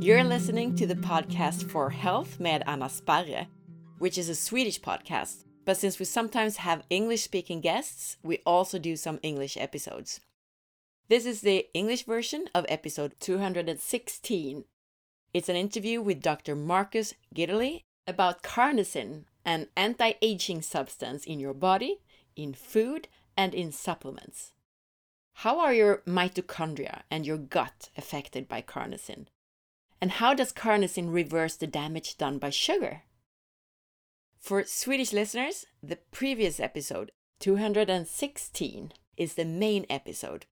[0.00, 3.46] You're listening to the podcast For Health med Anna Sparre,
[3.98, 5.44] which is a Swedish podcast.
[5.64, 10.20] But since we sometimes have English speaking guests, we also do some English episodes.
[11.08, 14.64] This is the English version of episode 216.
[15.34, 16.56] It's an interview with Dr.
[16.56, 22.00] Marcus Gitterle about carnosine, an anti aging substance in your body,
[22.36, 24.52] in food, and in supplements.
[25.34, 29.26] How are your mitochondria and your gut affected by carnosine?
[30.00, 33.02] And how does carnosine reverse the damage done by sugar?
[34.38, 40.46] For Swedish listeners, the previous episode, 216, is the main episode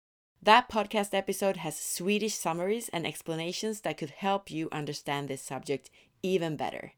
[0.41, 5.89] that podcast episode has Swedish summaries and explanations that could help you understand this subject
[6.21, 6.93] even better.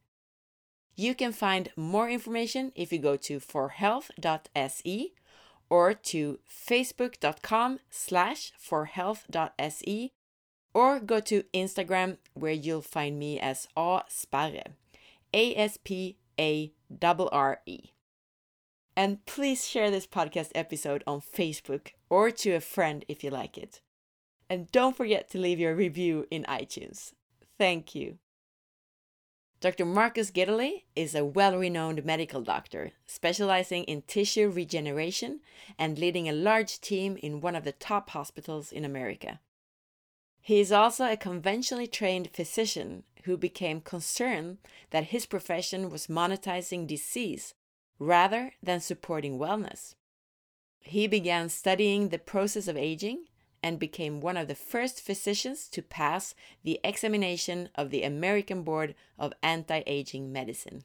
[0.99, 5.13] You can find more information if you go to forhealth.se
[5.70, 10.11] or to facebook.com slash forhealth.se
[10.73, 14.75] or go to Instagram where you'll find me as A Sparre,
[15.33, 16.19] A-S-P-A-R-R-E.
[18.97, 23.58] And please share this podcast episode on Facebook or to a friend if you like
[23.58, 23.80] it.
[24.50, 27.13] And don't forget to leave your review in iTunes.
[27.58, 28.17] Thank you.
[29.61, 29.83] Dr.
[29.83, 35.41] Marcus Gitterle is a well renowned medical doctor specializing in tissue regeneration
[35.77, 39.41] and leading a large team in one of the top hospitals in America.
[40.39, 44.59] He is also a conventionally trained physician who became concerned
[44.91, 47.53] that his profession was monetizing disease
[47.99, 49.95] rather than supporting wellness.
[50.79, 53.25] He began studying the process of aging
[53.61, 58.95] and became one of the first physicians to pass the examination of the American Board
[59.17, 60.83] of Anti Aging Medicine.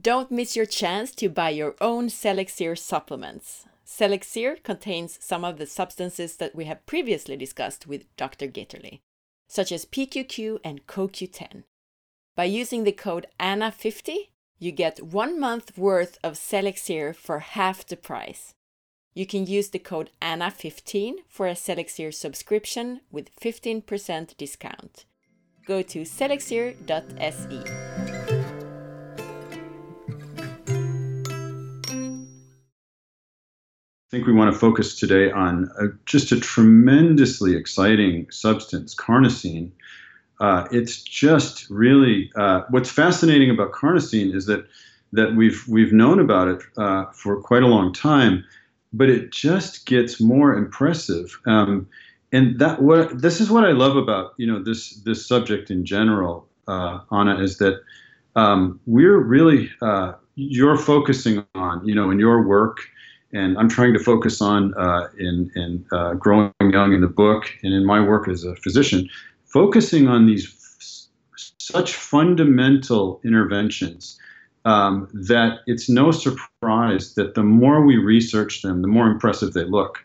[0.00, 3.66] Don't miss your chance to buy your own Selexir supplements.
[3.86, 8.46] Selexir contains some of the substances that we have previously discussed with Dr.
[8.46, 9.00] Gitterle,
[9.48, 11.64] such as PQQ and CoQ10.
[12.36, 17.96] By using the code ANNA50, you get one month worth of Selexir for half the
[17.96, 18.54] price.
[19.18, 25.06] You can use the code ANNA15 for a Selexir subscription with 15% discount.
[25.66, 27.64] Go to selexir.se.
[33.98, 39.72] I think we want to focus today on a, just a tremendously exciting substance, carnosine,
[40.38, 44.64] uh, it's just really uh, what's fascinating about carnosine is that
[45.12, 48.44] that we've we've known about it uh, for quite a long time,
[48.92, 51.38] but it just gets more impressive.
[51.46, 51.88] Um,
[52.32, 55.84] and that what this is what I love about you know this this subject in
[55.84, 57.80] general, uh, Anna, is that
[58.36, 62.80] um, we're really uh, you're focusing on you know in your work
[63.32, 67.50] and I'm trying to focus on uh, in in uh, growing young in the book
[67.62, 69.08] and in my work as a physician
[69.44, 74.18] focusing on these f- such fundamental interventions
[74.64, 79.64] um, that it's no surprise that the more we research them, the more impressive they
[79.64, 79.98] look.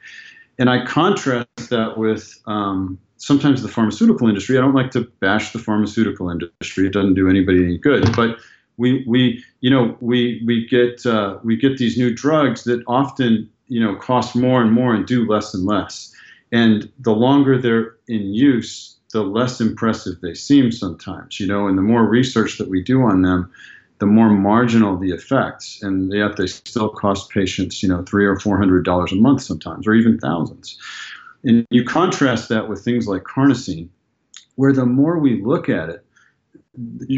[0.60, 4.58] And I contrast that with um, sometimes the pharmaceutical industry.
[4.58, 8.16] I don't like to bash the pharmaceutical industry; it doesn't do anybody any good.
[8.16, 8.38] But
[8.78, 13.50] we, we, you know, we we get uh, we get these new drugs that often
[13.68, 16.14] you know cost more and more and do less and less.
[16.52, 21.78] And the longer they're in use, the less impressive they seem sometimes, you know, and
[21.78, 23.52] the more research that we do on them,
[24.00, 28.40] the more marginal the effects, and yet they still cost patients, you know, three or
[28.40, 30.78] four hundred dollars a month sometimes, or even thousands.
[31.44, 33.90] And you contrast that with things like carnosine,
[34.56, 36.06] where the more we look at it,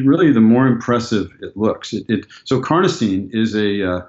[0.03, 1.93] really the more impressive it looks.
[1.93, 4.01] It, it so carnosine is a uh,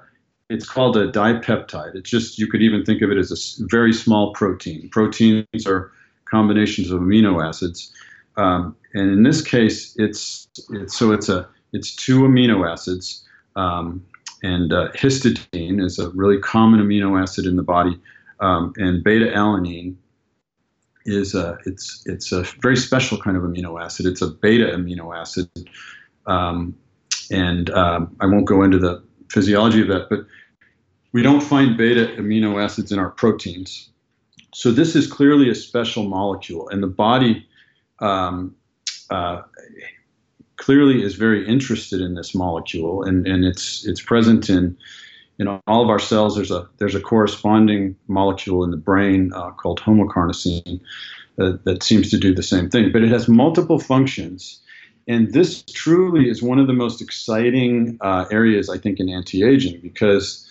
[0.49, 1.95] it's called a dipeptide.
[1.95, 4.89] It's just you could even think of it as a very small protein.
[4.89, 5.91] Proteins are
[6.25, 7.93] combinations of amino acids.
[8.37, 14.05] Um, and in this case, it's, it's so it's a it's two amino acids, um,
[14.43, 17.99] and uh, histidine is a really common amino acid in the body,
[18.39, 19.95] um, and beta alanine
[21.05, 24.05] is a it's it's a very special kind of amino acid.
[24.05, 25.49] It's a beta amino acid,
[26.25, 26.75] um,
[27.31, 30.25] and um, I won't go into the physiology of that, but
[31.13, 33.89] we don't find beta amino acids in our proteins.
[34.53, 37.47] So this is clearly a special molecule, and the body
[37.99, 38.55] um,
[39.09, 39.41] uh,
[40.57, 44.77] clearly is very interested in this molecule, and, and it's it's present in
[45.39, 46.35] in all of our cells.
[46.35, 50.81] There's a there's a corresponding molecule in the brain uh, called homocarnosine
[51.39, 54.59] uh, that seems to do the same thing, but it has multiple functions.
[55.07, 59.79] And this truly is one of the most exciting uh, areas, I think, in anti-aging
[59.79, 60.45] because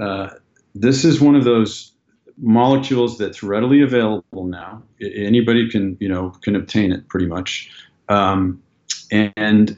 [0.00, 0.30] uh,
[0.74, 1.92] this is one of those
[2.38, 4.82] molecules that's readily available now.
[5.02, 7.70] Anybody can, you know, can obtain it pretty much,
[8.08, 8.62] um,
[9.10, 9.76] and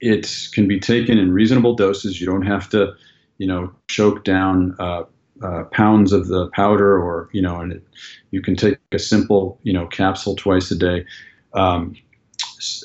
[0.00, 2.20] it can be taken in reasonable doses.
[2.20, 2.92] You don't have to,
[3.38, 5.04] you know, choke down uh,
[5.42, 7.84] uh, pounds of the powder, or you know, and it,
[8.30, 11.04] you can take a simple, you know, capsule twice a day,
[11.54, 11.94] um,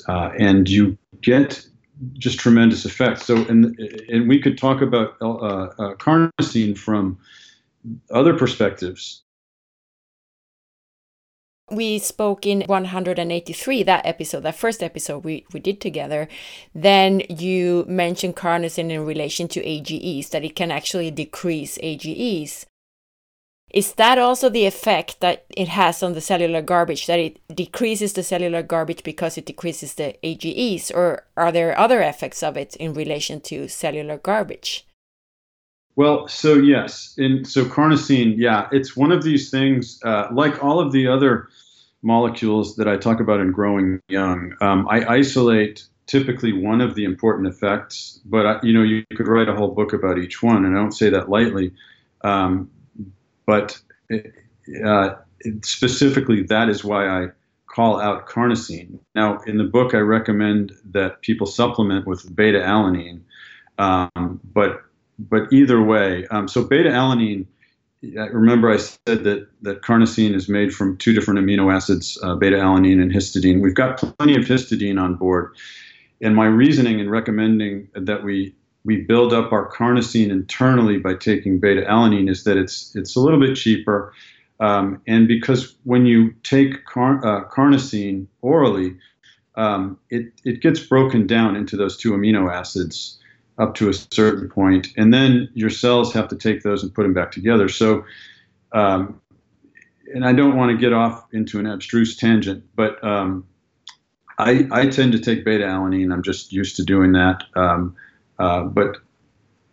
[0.08, 1.66] uh, and you get
[2.14, 3.26] just tremendous effects.
[3.26, 3.78] So, and
[4.08, 7.18] and we could talk about uh, uh, carnosine from
[8.10, 9.23] other perspectives.
[11.70, 16.28] We spoke in 183, that episode, that first episode we, we did together.
[16.74, 22.66] Then you mentioned carnosine in relation to AGEs, that it can actually decrease AGEs.
[23.70, 28.12] Is that also the effect that it has on the cellular garbage, that it decreases
[28.12, 32.76] the cellular garbage because it decreases the AGEs, or are there other effects of it
[32.76, 34.86] in relation to cellular garbage?
[35.96, 40.00] Well, so yes, and so carnosine, yeah, it's one of these things.
[40.04, 41.48] Uh, like all of the other
[42.02, 47.04] molecules that I talk about in Growing Young, um, I isolate typically one of the
[47.04, 50.64] important effects, but I, you know, you could write a whole book about each one,
[50.64, 51.72] and I don't say that lightly.
[52.22, 52.70] Um,
[53.46, 53.80] but
[54.84, 55.14] uh,
[55.62, 57.28] specifically, that is why I
[57.66, 58.98] call out carnosine.
[59.14, 63.20] Now, in the book, I recommend that people supplement with beta alanine,
[63.78, 64.82] um, but
[65.18, 67.46] but either way, um, so beta alanine.
[68.02, 72.56] Remember, I said that that carnosine is made from two different amino acids, uh, beta
[72.56, 73.62] alanine and histidine.
[73.62, 75.56] We've got plenty of histidine on board,
[76.20, 81.58] and my reasoning in recommending that we we build up our carnosine internally by taking
[81.58, 84.12] beta alanine is that it's it's a little bit cheaper,
[84.60, 88.98] um, and because when you take car, uh, carnosine orally,
[89.54, 93.18] um, it it gets broken down into those two amino acids
[93.58, 97.02] up to a certain point, and then your cells have to take those and put
[97.02, 97.68] them back together.
[97.68, 98.04] So,
[98.72, 99.20] um,
[100.12, 103.46] and I don't want to get off into an abstruse tangent, but um,
[104.38, 106.12] I, I, tend to take beta alanine.
[106.12, 107.44] I'm just used to doing that.
[107.54, 107.96] Um,
[108.38, 108.98] uh, but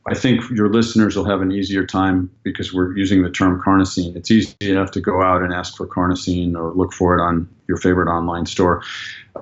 [0.07, 4.15] I think your listeners will have an easier time because we're using the term carnosine.
[4.15, 7.47] It's easy enough to go out and ask for carnosine or look for it on
[7.67, 8.83] your favorite online store.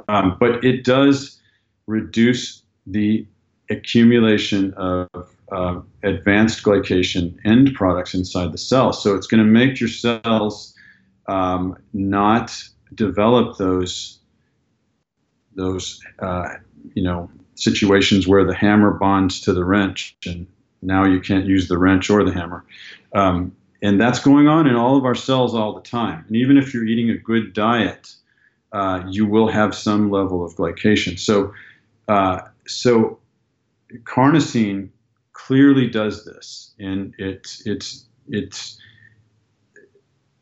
[0.08, 1.40] Um, but it does
[1.88, 3.26] reduce the
[3.70, 5.08] accumulation of
[5.52, 8.94] uh, advanced glycation end products inside the cell.
[8.94, 10.76] So it's going to make your cells
[11.28, 12.64] um, not
[12.94, 14.20] develop those
[15.56, 16.50] those uh,
[16.94, 20.48] you know situations where the hammer bonds to the wrench and
[20.82, 22.64] now you can't use the wrench or the hammer.
[23.14, 26.24] Um, and that's going on in all of our cells all the time.
[26.28, 28.14] And even if you're eating a good diet,
[28.72, 31.18] uh, you will have some level of glycation.
[31.18, 31.54] So,
[32.08, 33.19] uh, so
[34.04, 34.90] carnosine
[35.34, 38.80] clearly does this, and it's it's it's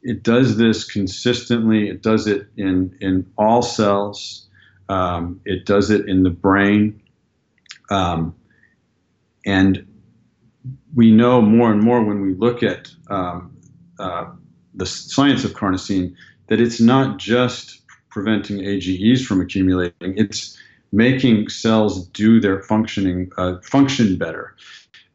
[0.02, 1.90] it does this consistently.
[1.90, 4.48] It does it in in all cells.
[4.90, 7.02] Um, it does it in the brain,
[7.90, 8.36] um,
[9.46, 9.86] and
[10.96, 13.58] we know more and more when we look at um,
[14.00, 14.26] uh,
[14.74, 16.16] the science of carnosine
[16.48, 20.18] that it's not just preventing AGEs from accumulating.
[20.18, 20.58] It's
[20.92, 24.56] making cells do their functioning uh, function better.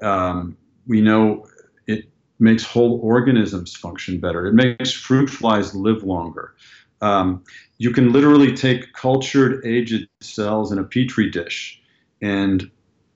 [0.01, 1.47] Um, we know
[1.87, 2.05] it
[2.39, 4.47] makes whole organisms function better.
[4.47, 6.55] It makes fruit flies live longer.
[7.01, 7.43] Um,
[7.79, 11.81] you can literally take cultured aged cells in a petri dish
[12.21, 12.71] and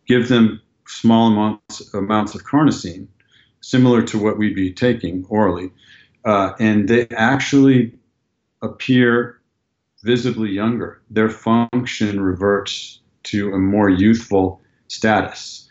[0.06, 3.06] give them small amounts amounts of carnosine,
[3.60, 5.70] similar to what we'd be taking orally,
[6.24, 7.92] uh, and they actually
[8.62, 9.40] appear
[10.06, 11.02] visibly younger.
[11.10, 15.68] Their function reverts to a more youthful status.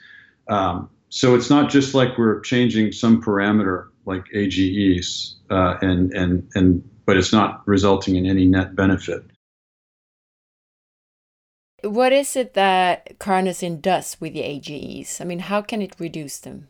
[0.48, 6.48] Um, so it's not just like we're changing some parameter like AGEs, uh, and and
[6.54, 9.24] and but it's not resulting in any net benefit.
[11.84, 15.22] What is it that carnosine does with the AGEs?
[15.22, 16.68] I mean, how can it reduce them?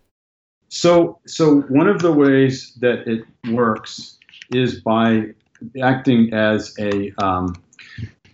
[0.68, 4.18] So, so one of the ways that it works
[4.52, 5.34] is by
[5.82, 7.56] acting as a um,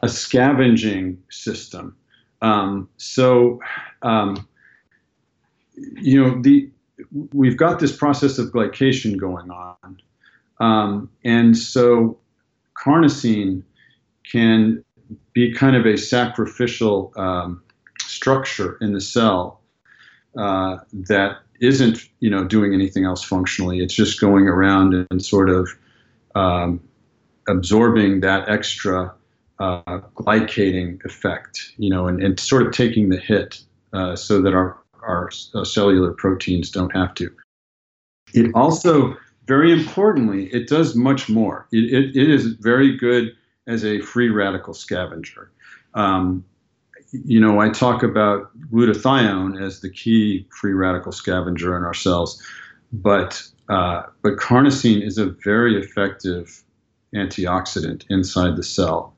[0.01, 1.95] a scavenging system.
[2.41, 3.59] Um, so,
[4.01, 4.47] um,
[5.75, 6.69] you know, the
[7.33, 10.01] we've got this process of glycation going on,
[10.59, 12.17] um, and so
[12.75, 13.63] carnosine
[14.31, 14.83] can
[15.33, 17.61] be kind of a sacrificial um,
[17.99, 19.61] structure in the cell
[20.37, 23.79] uh, that isn't, you know, doing anything else functionally.
[23.79, 25.69] It's just going around and sort of
[26.35, 26.81] um,
[27.47, 29.13] absorbing that extra
[29.59, 33.61] uh, glycating effect, you know, and, and sort of taking the hit
[33.93, 37.29] uh, so that our, our uh, cellular proteins don't have to.
[38.33, 41.67] It also, very importantly, it does much more.
[41.71, 43.35] It, it, it is very good
[43.67, 45.51] as a free radical scavenger.
[45.93, 46.43] Um,
[47.11, 52.41] you know, I talk about glutathione as the key free radical scavenger in our cells,
[52.93, 56.63] but uh, but carnosine is a very effective
[57.15, 59.15] antioxidant inside the cell.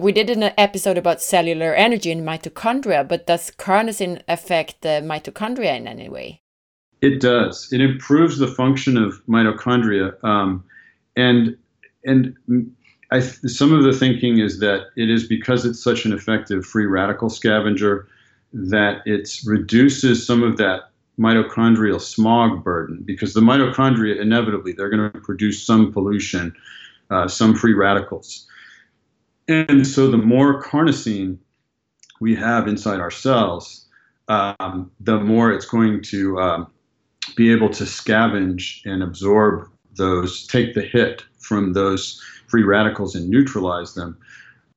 [0.00, 5.74] We did an episode about cellular energy in mitochondria, but does carnosine affect the mitochondria
[5.76, 6.42] in any way?
[7.00, 7.72] It does.
[7.72, 10.64] It improves the function of mitochondria, um,
[11.16, 11.56] and
[12.04, 12.36] and
[13.10, 16.86] I, some of the thinking is that it is because it's such an effective free
[16.86, 18.08] radical scavenger
[18.52, 25.10] that it reduces some of that mitochondrial smog burden because the mitochondria inevitably they're going
[25.10, 26.54] to produce some pollution,
[27.10, 28.46] uh, some free radicals.
[29.48, 31.38] And so the more carnosine
[32.20, 33.86] we have inside our cells,
[34.28, 36.66] um, the more it's going to um,
[37.36, 43.28] be able to scavenge and absorb those, take the hit from those free radicals and
[43.28, 44.18] neutralize them.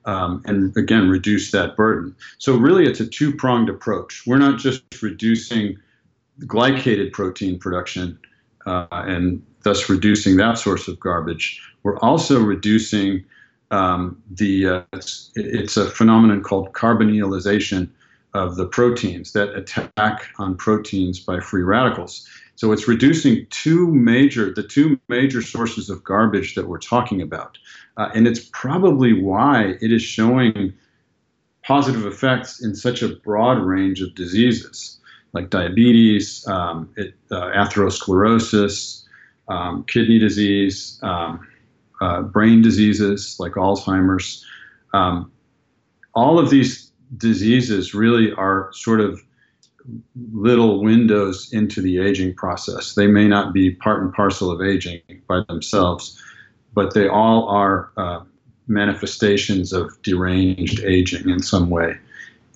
[0.06, 2.16] Um, and again, reduce that burden.
[2.38, 4.24] So, really, it's a two pronged approach.
[4.26, 5.78] We're not just reducing
[6.46, 8.20] glycated protein production
[8.66, 11.62] uh, and thus reducing that source of garbage.
[11.84, 13.26] We're also reducing
[13.72, 17.90] um, the, uh, it's, it's, a phenomenon called carbonylation
[18.34, 22.28] of the proteins that attack on proteins by free radicals.
[22.56, 27.58] So it's reducing two major, the two major sources of garbage that we're talking about.
[27.96, 30.74] Uh, and it's probably why it is showing
[31.64, 34.99] positive effects in such a broad range of diseases
[35.34, 39.04] like diabetes, um, it, uh, atherosclerosis,
[39.48, 41.48] um, kidney disease, um,
[42.02, 44.46] uh, brain diseases like Alzheimer's.
[44.94, 45.32] Um,
[46.14, 49.22] all of these diseases really are sort of
[50.32, 52.96] little windows into the aging process.
[52.96, 56.22] They may not be part and parcel of aging by themselves,
[56.74, 58.22] but they all are uh,
[58.68, 61.98] manifestations of deranged aging in some way.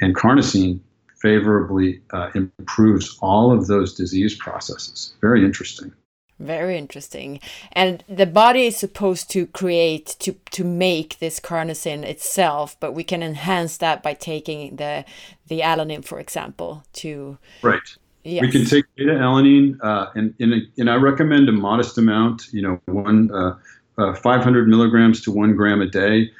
[0.01, 0.80] And carnosine
[1.24, 5.15] favorably uh, improves all of those disease processes.
[5.22, 5.92] Very interesting.
[6.39, 7.39] Very interesting.
[7.72, 13.03] And the body is supposed to create to to make this carnosine itself, but we
[13.03, 15.06] can enhance that by taking the
[15.48, 17.80] the alanine, for example, to right.
[18.25, 18.42] Yes.
[18.42, 22.48] We can take beta alanine, uh, and, and and I recommend a modest amount.
[22.51, 23.56] You know, one uh,
[23.98, 26.32] uh, 500 milligrams to one gram a day.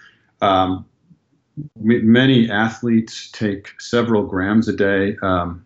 [0.42, 0.86] Um,
[1.76, 5.18] many athletes take several grams a day.
[5.22, 5.66] Um,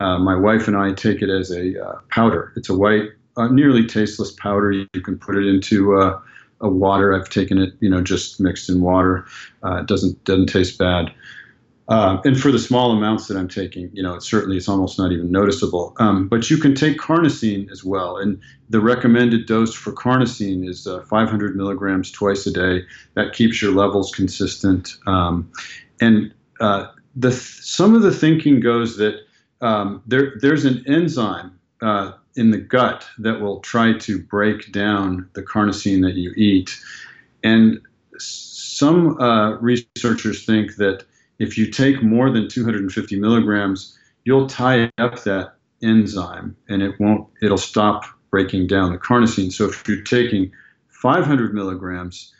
[0.00, 2.52] uh, my wife and I take it as a uh, powder.
[2.56, 4.70] It's a white, uh, nearly tasteless powder.
[4.72, 6.20] You, can put it into uh,
[6.60, 7.14] a water.
[7.14, 9.26] I've taken it, you know, just mixed in water.
[9.64, 11.12] Uh, it doesn't doesn't taste bad.
[11.88, 14.98] Uh, and for the small amounts that I'm taking, you know, it certainly it's almost
[14.98, 15.94] not even noticeable.
[15.98, 20.86] Um, but you can take carnosine as well, and the recommended dose for carnosine is
[20.86, 22.84] uh, 500 milligrams twice a day.
[23.14, 24.96] That keeps your levels consistent.
[25.06, 25.50] Um,
[25.98, 29.20] and uh, the some of the thinking goes that
[29.62, 35.26] um, there there's an enzyme uh, in the gut that will try to break down
[35.32, 36.78] the carnosine that you eat,
[37.42, 37.80] and
[38.18, 41.04] some uh, researchers think that
[41.38, 47.26] if you take more than 250 milligrams, you'll tie up that enzyme and it won't,
[47.42, 49.52] it'll stop breaking down the carnosine.
[49.52, 50.50] So if you're taking
[50.88, 52.32] 500 milligrams,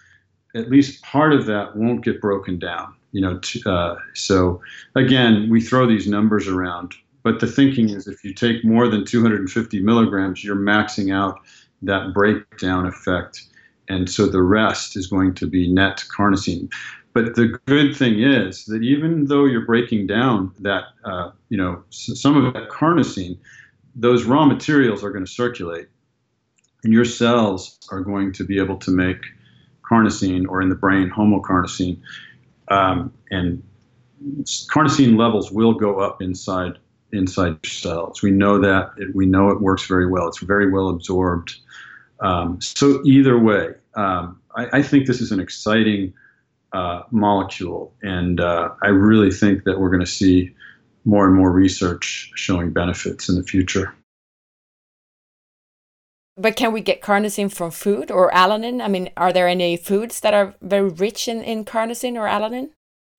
[0.54, 2.94] at least part of that won't get broken down.
[3.12, 4.60] You know, uh, so
[4.94, 9.04] again, we throw these numbers around, but the thinking is if you take more than
[9.04, 11.38] 250 milligrams, you're maxing out
[11.82, 13.44] that breakdown effect,
[13.88, 16.70] and so the rest is going to be net carnosine.
[17.12, 21.82] But the good thing is that even though you're breaking down that, uh, you know,
[21.90, 23.38] some of that carnosine,
[23.94, 25.88] those raw materials are going to circulate,
[26.84, 29.18] and your cells are going to be able to make
[29.82, 31.98] carnosine, or in the brain, homocarnosine,
[32.68, 33.62] um, and
[34.70, 36.78] carnosine levels will go up inside
[37.12, 38.22] inside cells.
[38.22, 38.90] We know that.
[38.98, 40.28] It, we know it works very well.
[40.28, 41.56] It's very well absorbed.
[42.20, 46.12] Um, so either way, um, I, I, think this is an exciting
[46.72, 47.94] uh, molecule.
[48.02, 50.54] And uh, I really think that we're going to see
[51.04, 53.94] more and more research showing benefits in the future.
[56.36, 58.80] But can we get carnosine from food or alanine?
[58.80, 62.70] I mean, are there any foods that are very rich in, in carnosine or alanine?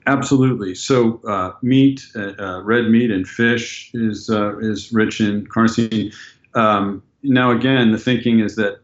[0.08, 0.74] Absolutely.
[0.74, 6.16] So, uh, meat, uh, uh, red meat, and fish is uh, is rich in carnosine.
[6.56, 8.80] Um, now, again, the thinking is that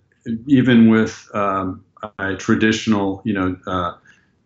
[0.47, 1.85] even with um,
[2.17, 3.93] by traditional, you know, uh,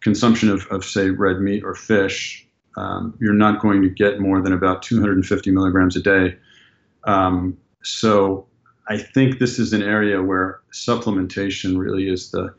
[0.02, 4.42] consumption of, of, say, red meat or fish, um, you're not going to get more
[4.42, 6.38] than about 250 milligrams a day.
[7.06, 8.48] Um, so
[8.88, 12.54] I think this is an area where supplementation really is the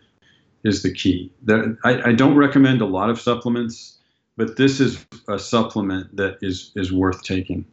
[0.63, 1.33] is the key.
[1.43, 3.99] There, I, I don't recommend a lot of supplements,
[4.37, 7.65] but this is a supplement that is is worth taking.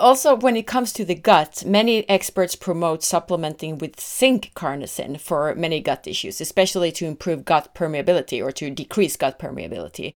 [0.00, 5.54] Also, when it comes to the gut, many experts promote supplementing with zinc carnosine for
[5.54, 10.14] many gut issues, especially to improve gut permeability or to decrease gut permeability.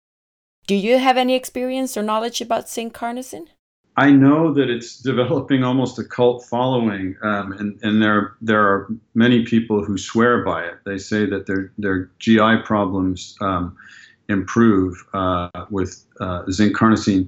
[0.65, 3.49] Do you have any experience or knowledge about zinc carnosine?
[3.97, 8.87] I know that it's developing almost a cult following, um, and, and there there are
[9.15, 10.75] many people who swear by it.
[10.85, 13.75] They say that their their GI problems um,
[14.29, 17.27] improve uh, with uh, zinc carnosine.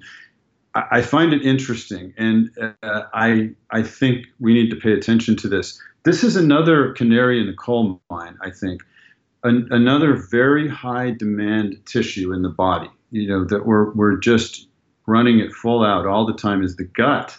[0.75, 2.49] I find it interesting, and
[2.83, 5.81] uh, I I think we need to pay attention to this.
[6.03, 8.37] This is another canary in the coal mine.
[8.41, 8.81] I think
[9.43, 12.89] An, another very high demand tissue in the body.
[13.11, 14.67] You know that we're we're just
[15.07, 17.35] running it full out all the time is the gut,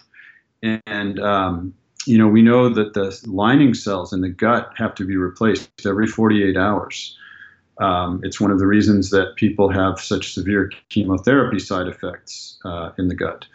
[0.61, 1.73] and um,
[2.05, 5.69] you know we know that the lining cells in the gut have to be replaced
[5.85, 7.17] every 48 hours.
[7.81, 12.91] Um, it's one of the reasons that people have such severe chemotherapy side effects uh,
[12.97, 13.45] in the gut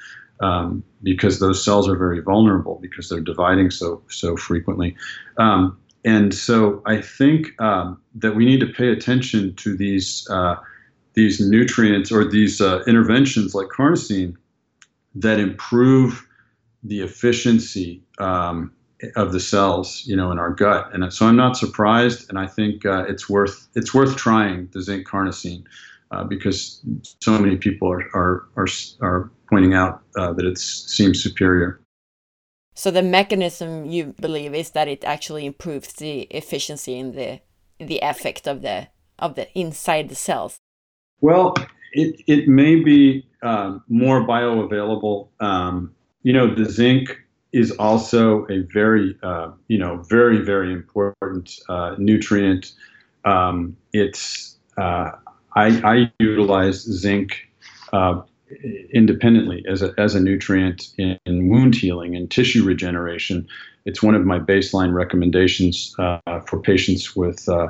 [0.40, 4.96] um, because those cells are very vulnerable because they're dividing so so frequently.
[5.38, 10.56] Um, and so I think um, that we need to pay attention to these uh,
[11.14, 14.36] these nutrients or these uh, interventions like carnosine
[15.14, 16.26] that improve
[16.82, 18.72] the efficiency um,
[19.14, 20.92] of the cells, you know, in our gut.
[20.92, 24.82] And so I'm not surprised, and I think uh, it's worth it's worth trying the
[24.82, 25.64] zinc carnosine
[26.10, 26.80] uh, because
[27.20, 28.68] so many people are are are,
[29.00, 31.80] are pointing out uh, that it seems superior.
[32.74, 37.40] So the mechanism you believe is that it actually improves the efficiency in the
[37.78, 38.88] the effect of the
[39.18, 40.58] of the inside the cells.
[41.20, 41.54] Well,
[41.92, 45.28] it it may be um, more bioavailable.
[45.40, 47.16] Um, you know, the zinc
[47.56, 52.72] is also a very, uh, you know, very, very important uh, nutrient.
[53.24, 55.12] Um, it's uh,
[55.54, 57.48] I, I, utilize zinc
[57.94, 58.20] uh,
[58.92, 63.48] independently as a, as a nutrient in, in, wound healing and tissue regeneration.
[63.86, 67.68] It's one of my baseline recommendations uh, for patients with uh,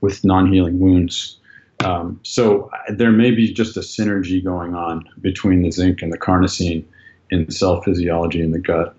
[0.00, 1.38] with non-healing wounds.
[1.84, 6.18] Um, so there may be just a synergy going on between the zinc and the
[6.18, 6.84] carnosine
[7.30, 8.96] in cell physiology in the gut.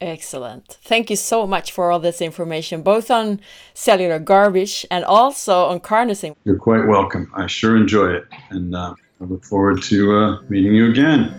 [0.00, 0.78] Excellent.
[0.82, 3.40] Thank you so much for all this information, both on
[3.74, 6.36] cellular garbage and also on carnosine.
[6.44, 7.30] You're quite welcome.
[7.34, 11.34] I sure enjoy it, and uh, I look forward to uh, meeting you again.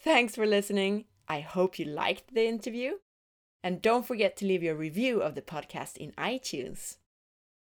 [0.00, 1.06] Thanks for listening.
[1.26, 2.98] I hope you liked the interview.
[3.62, 6.98] And don't forget to leave your review of the podcast in iTunes.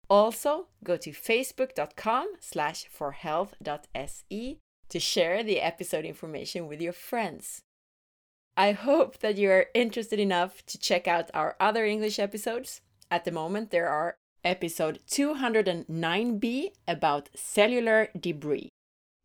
[0.09, 7.61] Also, go to facebook.com slash forhealth.se to share the episode information with your friends.
[8.55, 12.81] I hope that you are interested enough to check out our other English episodes.
[13.11, 18.69] At the moment, there are episode 209b about cellular debris,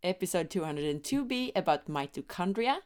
[0.03, 2.79] episode 202b about mitochondria,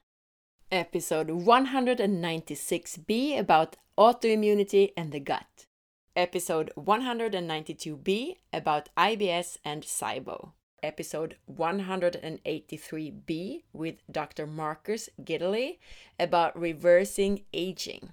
[0.71, 5.67] episode 196b about autoimmunity and the gut,
[6.15, 14.47] episode 192b about IBS and SIBO episode 183b with Dr.
[14.47, 15.79] Marcus Gitterle
[16.19, 18.13] about reversing aging.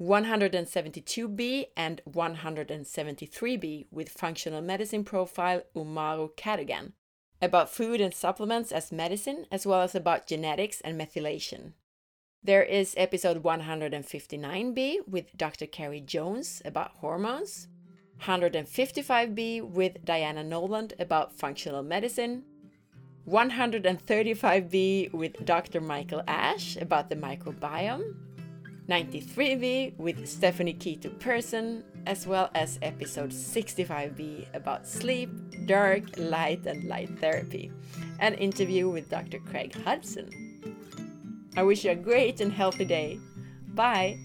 [0.00, 6.92] 172b and 173b with functional medicine profile Umahro Cadogan
[7.40, 11.72] about food and supplements as medicine, as well as about genetics and methylation.
[12.42, 15.66] There is episode 159b with Dr.
[15.66, 17.68] Carrie Jones about hormones.
[18.22, 22.44] 155B with Diana Noland about functional medicine,
[23.28, 25.80] 135B with Dr.
[25.80, 28.14] Michael Ash about the microbiome,
[28.88, 35.30] 93B with Stephanie Keto Person, as well as episode 65B about sleep,
[35.66, 37.70] dark, light, and light therapy,
[38.18, 39.38] an interview with Dr.
[39.40, 40.30] Craig Hudson.
[41.54, 43.18] I wish you a great and healthy day.
[43.74, 44.18] Bye!